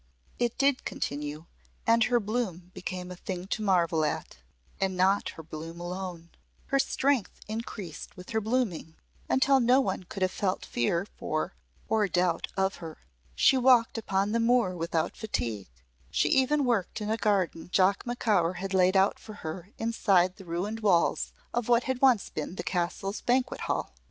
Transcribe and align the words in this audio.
It 0.39 0.57
did 0.57 0.83
continue 0.83 1.45
and 1.85 2.05
her 2.05 2.19
bloom 2.19 2.71
became 2.73 3.11
a 3.11 3.15
thing 3.15 3.45
to 3.49 3.61
marvel 3.61 4.03
at. 4.03 4.37
And 4.79 4.97
not 4.97 5.29
her 5.37 5.43
bloom 5.43 5.79
alone. 5.79 6.31
Her 6.69 6.79
strength 6.79 7.39
increased 7.47 8.17
with 8.17 8.31
her 8.31 8.41
blooming 8.41 8.95
until 9.29 9.59
no 9.59 9.79
one 9.79 10.05
could 10.05 10.23
have 10.23 10.31
felt 10.31 10.65
fear 10.65 11.05
for 11.19 11.53
or 11.87 12.07
doubt 12.07 12.47
of 12.57 12.77
her. 12.77 12.97
She 13.35 13.57
walked 13.59 13.95
upon 13.95 14.31
the 14.31 14.39
moor 14.39 14.75
without 14.75 15.15
fatigue, 15.15 15.69
she 16.09 16.29
even 16.29 16.65
worked 16.65 16.99
in 16.99 17.11
a 17.11 17.15
garden 17.17 17.69
Jock 17.71 18.03
Macaur 18.03 18.53
had 18.55 18.73
laid 18.73 18.97
out 18.97 19.19
for 19.19 19.33
her 19.45 19.69
inside 19.77 20.37
the 20.37 20.45
ruined 20.45 20.79
walls 20.79 21.31
of 21.53 21.69
what 21.69 21.83
had 21.83 22.01
once 22.01 22.31
been 22.31 22.55
the 22.55 22.63
castle's 22.63 23.21
banquet 23.21 23.61
hall. 23.69 23.93